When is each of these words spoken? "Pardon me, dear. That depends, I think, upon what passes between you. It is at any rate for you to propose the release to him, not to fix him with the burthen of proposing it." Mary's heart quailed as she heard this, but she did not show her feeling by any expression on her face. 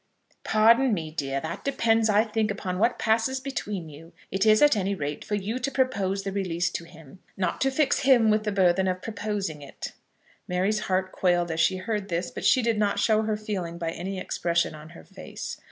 "Pardon 0.43 0.95
me, 0.95 1.11
dear. 1.11 1.39
That 1.39 1.63
depends, 1.63 2.09
I 2.09 2.23
think, 2.23 2.49
upon 2.49 2.79
what 2.79 2.97
passes 2.97 3.39
between 3.39 3.87
you. 3.87 4.13
It 4.31 4.47
is 4.47 4.59
at 4.63 4.75
any 4.75 4.95
rate 4.95 5.23
for 5.23 5.35
you 5.35 5.59
to 5.59 5.69
propose 5.69 6.23
the 6.23 6.31
release 6.31 6.71
to 6.71 6.85
him, 6.85 7.19
not 7.37 7.61
to 7.61 7.69
fix 7.69 7.99
him 7.99 8.31
with 8.31 8.43
the 8.43 8.51
burthen 8.51 8.87
of 8.87 9.03
proposing 9.03 9.61
it." 9.61 9.91
Mary's 10.47 10.79
heart 10.89 11.11
quailed 11.11 11.51
as 11.51 11.59
she 11.59 11.77
heard 11.77 12.09
this, 12.09 12.31
but 12.31 12.43
she 12.45 12.63
did 12.63 12.79
not 12.79 12.97
show 12.97 13.21
her 13.21 13.37
feeling 13.37 13.77
by 13.77 13.91
any 13.91 14.19
expression 14.19 14.73
on 14.73 14.89
her 14.97 15.03
face. 15.03 15.57